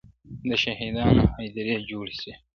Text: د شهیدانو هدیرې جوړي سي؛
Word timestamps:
د 0.49 0.51
شهیدانو 0.63 1.23
هدیرې 1.35 1.75
جوړي 1.89 2.15
سي؛ 2.21 2.31